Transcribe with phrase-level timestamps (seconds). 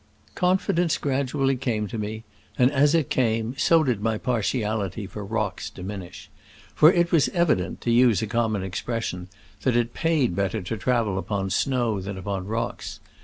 [0.33, 2.23] Confidence gradu ally came to me,
[2.57, 6.27] and as it came so did my partiality for rocks diminish.
[6.73, 9.27] For it was evident, to use a common expres sion,
[9.61, 12.99] that it paid better to travel upon snow than upon rocks.